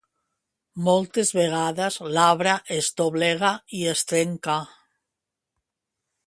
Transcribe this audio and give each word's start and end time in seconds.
Moltes 0.85 1.31
vegades 1.39 1.97
l'arbre 2.15 2.55
es 2.79 2.89
doblega 3.03 3.53
i 3.81 3.83
es 3.93 4.03
trenca. 4.13 4.57